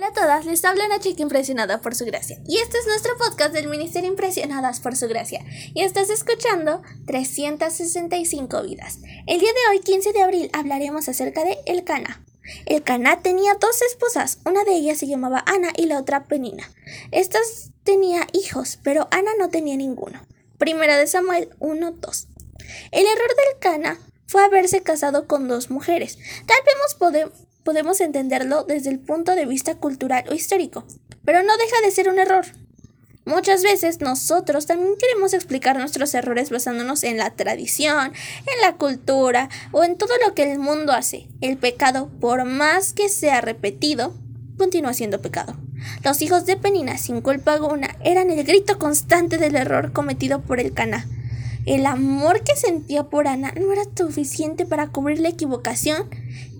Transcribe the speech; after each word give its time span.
Hola 0.00 0.08
a 0.08 0.12
todas, 0.14 0.46
les 0.46 0.64
habla 0.64 0.86
una 0.86 0.98
chica 0.98 1.20
impresionada 1.20 1.82
por 1.82 1.94
su 1.94 2.06
gracia. 2.06 2.38
Y 2.46 2.56
este 2.56 2.78
es 2.78 2.86
nuestro 2.86 3.18
podcast 3.18 3.52
del 3.52 3.68
Ministerio 3.68 4.08
Impresionadas 4.08 4.80
por 4.80 4.96
su 4.96 5.08
gracia. 5.08 5.44
Y 5.74 5.82
estás 5.82 6.08
escuchando 6.08 6.80
365 7.06 8.62
vidas. 8.62 9.00
El 9.26 9.40
día 9.40 9.52
de 9.52 9.58
hoy, 9.70 9.80
15 9.80 10.14
de 10.14 10.22
abril, 10.22 10.50
hablaremos 10.54 11.06
acerca 11.10 11.44
de 11.44 11.58
El 11.66 11.84
Cana. 11.84 12.24
El 12.64 12.82
Cana 12.82 13.20
tenía 13.20 13.56
dos 13.60 13.82
esposas, 13.82 14.38
una 14.46 14.64
de 14.64 14.72
ellas 14.72 14.96
se 14.96 15.06
llamaba 15.06 15.44
Ana 15.46 15.68
y 15.76 15.84
la 15.84 15.98
otra 15.98 16.24
Penina. 16.24 16.70
Estas 17.10 17.72
tenía 17.84 18.26
hijos, 18.32 18.78
pero 18.82 19.06
Ana 19.10 19.32
no 19.38 19.50
tenía 19.50 19.76
ninguno. 19.76 20.26
Primera 20.56 20.96
de 20.96 21.08
Samuel 21.08 21.50
1-2. 21.58 22.26
El 22.90 23.04
error 23.04 23.28
del 23.36 23.58
Cana 23.60 24.00
fue 24.26 24.42
haberse 24.42 24.82
casado 24.82 25.26
con 25.26 25.46
dos 25.46 25.68
mujeres. 25.68 26.16
Tal 26.46 26.56
vez 26.64 26.94
podemos 26.98 27.49
podemos 27.64 28.00
entenderlo 28.00 28.64
desde 28.64 28.90
el 28.90 28.98
punto 28.98 29.34
de 29.34 29.46
vista 29.46 29.74
cultural 29.76 30.24
o 30.30 30.34
histórico, 30.34 30.84
pero 31.24 31.42
no 31.42 31.56
deja 31.56 31.80
de 31.82 31.90
ser 31.90 32.08
un 32.08 32.18
error. 32.18 32.46
Muchas 33.26 33.62
veces 33.62 34.00
nosotros 34.00 34.66
también 34.66 34.94
queremos 34.98 35.34
explicar 35.34 35.78
nuestros 35.78 36.14
errores 36.14 36.50
basándonos 36.50 37.04
en 37.04 37.18
la 37.18 37.30
tradición, 37.30 38.12
en 38.12 38.60
la 38.62 38.76
cultura 38.76 39.50
o 39.72 39.84
en 39.84 39.96
todo 39.96 40.14
lo 40.26 40.34
que 40.34 40.50
el 40.50 40.58
mundo 40.58 40.92
hace. 40.92 41.28
El 41.40 41.58
pecado, 41.58 42.10
por 42.20 42.44
más 42.44 42.92
que 42.94 43.08
sea 43.08 43.40
repetido, 43.40 44.14
continúa 44.56 44.94
siendo 44.94 45.20
pecado. 45.20 45.54
Los 46.02 46.22
hijos 46.22 46.46
de 46.46 46.56
Penina, 46.56 46.98
sin 46.98 47.20
culpa 47.20 47.54
alguna, 47.54 47.96
eran 48.04 48.30
el 48.30 48.42
grito 48.44 48.78
constante 48.78 49.38
del 49.38 49.54
error 49.54 49.92
cometido 49.92 50.40
por 50.40 50.58
el 50.58 50.72
Cana. 50.72 51.06
El 51.66 51.84
amor 51.84 52.42
que 52.42 52.56
sentía 52.56 53.04
por 53.04 53.28
Ana 53.28 53.52
no 53.52 53.72
era 53.72 53.84
suficiente 53.94 54.64
para 54.64 54.88
cubrir 54.88 55.20
la 55.20 55.28
equivocación 55.28 56.08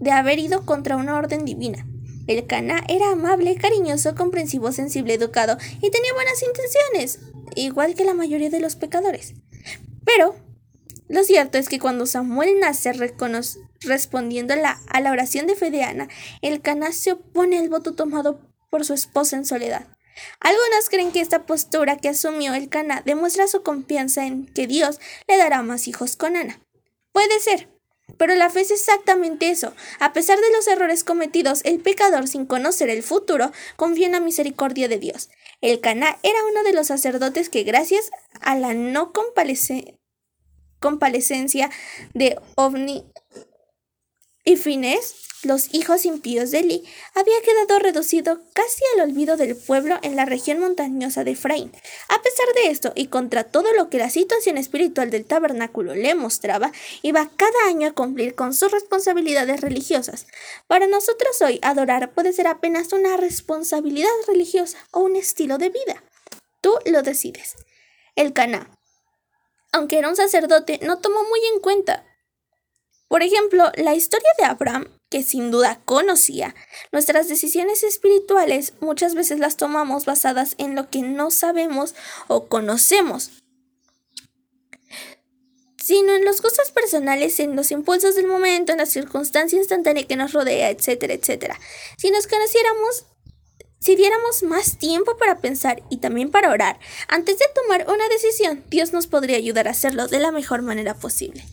de 0.00 0.10
haber 0.10 0.38
ido 0.38 0.64
contra 0.64 0.96
una 0.96 1.16
orden 1.16 1.44
divina. 1.44 1.86
El 2.26 2.46
Cana 2.46 2.82
era 2.88 3.12
amable, 3.12 3.56
cariñoso, 3.56 4.14
comprensivo, 4.14 4.72
sensible, 4.72 5.14
educado 5.14 5.56
y 5.80 5.90
tenía 5.90 6.12
buenas 6.14 6.42
intenciones, 6.42 7.20
igual 7.54 7.94
que 7.94 8.04
la 8.04 8.14
mayoría 8.14 8.50
de 8.50 8.60
los 8.60 8.74
pecadores. 8.74 9.34
Pero 10.04 10.34
lo 11.08 11.22
cierto 11.22 11.58
es 11.58 11.68
que 11.68 11.78
cuando 11.78 12.06
Samuel 12.06 12.58
nace 12.58 12.92
respondiendo 12.92 14.54
a 14.54 14.56
la, 14.56 14.80
a 14.88 15.00
la 15.00 15.12
oración 15.12 15.46
de 15.46 15.54
fe 15.54 15.70
de 15.70 15.84
Ana, 15.84 16.08
el 16.42 16.60
Cana 16.60 16.90
se 16.92 17.12
opone 17.12 17.58
al 17.58 17.68
voto 17.68 17.94
tomado 17.94 18.40
por 18.70 18.84
su 18.84 18.92
esposa 18.94 19.36
en 19.36 19.44
soledad. 19.44 19.86
Algunos 20.40 20.88
creen 20.90 21.12
que 21.12 21.20
esta 21.20 21.46
postura 21.46 21.96
que 21.96 22.08
asumió 22.08 22.54
el 22.54 22.68
Cana 22.68 23.02
demuestra 23.04 23.46
su 23.46 23.62
confianza 23.62 24.26
en 24.26 24.46
que 24.46 24.66
Dios 24.66 24.98
le 25.28 25.36
dará 25.36 25.62
más 25.62 25.86
hijos 25.86 26.16
con 26.16 26.36
Ana. 26.36 26.60
Puede 27.12 27.38
ser, 27.38 27.68
pero 28.16 28.34
la 28.34 28.50
fe 28.50 28.60
es 28.60 28.70
exactamente 28.70 29.50
eso. 29.50 29.72
A 29.98 30.12
pesar 30.12 30.38
de 30.38 30.50
los 30.52 30.66
errores 30.68 31.04
cometidos, 31.04 31.60
el 31.64 31.80
pecador, 31.80 32.28
sin 32.28 32.46
conocer 32.46 32.90
el 32.90 33.02
futuro, 33.02 33.52
confía 33.76 34.06
en 34.06 34.12
la 34.12 34.20
misericordia 34.20 34.88
de 34.88 34.98
Dios. 34.98 35.30
El 35.60 35.80
Cana 35.80 36.18
era 36.22 36.38
uno 36.50 36.62
de 36.62 36.72
los 36.72 36.88
sacerdotes 36.88 37.48
que, 37.48 37.64
gracias 37.64 38.10
a 38.40 38.56
la 38.56 38.74
no 38.74 39.12
comparecencia 40.80 41.70
de 42.14 42.38
Ovni 42.56 43.04
y 44.46 44.56
Fines, 44.56 45.16
los 45.42 45.74
hijos 45.74 46.06
impíos 46.06 46.52
de 46.52 46.60
Eli, 46.60 46.84
había 47.14 47.34
quedado 47.42 47.80
reducido 47.80 48.40
casi 48.54 48.80
al 48.94 49.10
olvido 49.10 49.36
del 49.36 49.56
pueblo 49.56 49.98
en 50.02 50.14
la 50.14 50.24
región 50.24 50.60
montañosa 50.60 51.24
de 51.24 51.32
Efraín. 51.32 51.72
A 52.08 52.22
pesar 52.22 52.46
de 52.54 52.70
esto, 52.70 52.92
y 52.94 53.08
contra 53.08 53.42
todo 53.42 53.72
lo 53.74 53.90
que 53.90 53.98
la 53.98 54.08
situación 54.08 54.56
espiritual 54.56 55.10
del 55.10 55.24
tabernáculo 55.24 55.96
le 55.96 56.14
mostraba, 56.14 56.70
iba 57.02 57.28
cada 57.36 57.66
año 57.66 57.88
a 57.88 57.92
cumplir 57.92 58.36
con 58.36 58.54
sus 58.54 58.70
responsabilidades 58.70 59.60
religiosas. 59.60 60.28
Para 60.68 60.86
nosotros 60.86 61.42
hoy, 61.42 61.58
adorar 61.62 62.12
puede 62.14 62.32
ser 62.32 62.46
apenas 62.46 62.92
una 62.92 63.16
responsabilidad 63.16 64.08
religiosa 64.28 64.78
o 64.92 65.00
un 65.00 65.16
estilo 65.16 65.58
de 65.58 65.70
vida. 65.70 66.04
Tú 66.60 66.78
lo 66.86 67.02
decides. 67.02 67.56
El 68.14 68.32
Caná. 68.32 68.70
Aunque 69.72 69.98
era 69.98 70.08
un 70.08 70.16
sacerdote, 70.16 70.78
no 70.84 71.00
tomó 71.00 71.24
muy 71.24 71.40
en 71.52 71.60
cuenta 71.60 72.04
por 73.08 73.22
ejemplo, 73.22 73.70
la 73.76 73.94
historia 73.94 74.30
de 74.38 74.44
Abraham 74.44 74.88
que 75.10 75.22
sin 75.22 75.50
duda 75.50 75.80
conocía. 75.84 76.54
Nuestras 76.92 77.28
decisiones 77.28 77.82
espirituales 77.82 78.74
muchas 78.80 79.14
veces 79.14 79.38
las 79.38 79.56
tomamos 79.56 80.04
basadas 80.04 80.54
en 80.58 80.74
lo 80.74 80.90
que 80.90 81.02
no 81.02 81.30
sabemos 81.30 81.94
o 82.26 82.48
conocemos, 82.48 83.30
sino 85.78 86.16
en 86.16 86.24
los 86.24 86.42
gustos 86.42 86.72
personales, 86.72 87.38
en 87.38 87.54
los 87.54 87.70
impulsos 87.70 88.16
del 88.16 88.26
momento, 88.26 88.72
en 88.72 88.78
la 88.78 88.86
circunstancia 88.86 89.58
instantánea 89.58 90.06
que 90.06 90.16
nos 90.16 90.32
rodea, 90.32 90.70
etcétera, 90.70 91.14
etcétera. 91.14 91.60
Si 91.96 92.10
nos 92.10 92.26
conociéramos, 92.26 93.04
si 93.78 93.94
diéramos 93.94 94.42
más 94.42 94.78
tiempo 94.78 95.16
para 95.16 95.38
pensar 95.38 95.84
y 95.88 95.98
también 95.98 96.32
para 96.32 96.50
orar, 96.50 96.80
antes 97.06 97.38
de 97.38 97.44
tomar 97.54 97.86
una 97.88 98.08
decisión, 98.08 98.64
Dios 98.68 98.92
nos 98.92 99.06
podría 99.06 99.36
ayudar 99.36 99.68
a 99.68 99.70
hacerlo 99.70 100.08
de 100.08 100.18
la 100.18 100.32
mejor 100.32 100.62
manera 100.62 100.94
posible. 100.94 101.44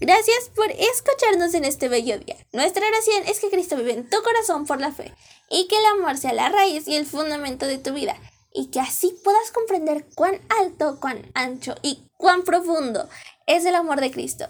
Gracias 0.00 0.50
por 0.54 0.70
escucharnos 0.70 1.54
en 1.54 1.64
este 1.64 1.88
bello 1.88 2.18
día. 2.18 2.36
Nuestra 2.52 2.86
oración 2.86 3.22
es 3.26 3.38
que 3.38 3.48
Cristo 3.48 3.76
vive 3.76 3.92
en 3.92 4.10
tu 4.10 4.22
corazón 4.22 4.66
por 4.66 4.80
la 4.80 4.92
fe 4.92 5.14
y 5.48 5.68
que 5.68 5.78
el 5.78 5.84
amor 5.86 6.18
sea 6.18 6.32
la 6.32 6.48
raíz 6.48 6.88
y 6.88 6.96
el 6.96 7.06
fundamento 7.06 7.66
de 7.66 7.78
tu 7.78 7.92
vida 7.92 8.16
y 8.52 8.70
que 8.70 8.80
así 8.80 9.16
puedas 9.22 9.52
comprender 9.52 10.06
cuán 10.14 10.40
alto, 10.60 10.98
cuán 11.00 11.30
ancho 11.34 11.76
y 11.82 12.02
cuán 12.16 12.42
profundo 12.42 13.08
es 13.46 13.64
el 13.64 13.74
amor 13.76 14.00
de 14.00 14.10
Cristo. 14.10 14.48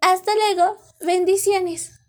Hasta 0.00 0.34
luego, 0.34 0.76
bendiciones. 1.00 2.01